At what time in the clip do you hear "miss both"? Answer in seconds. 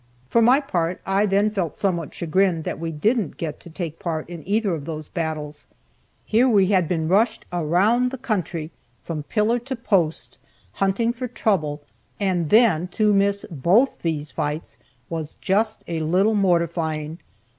13.13-13.99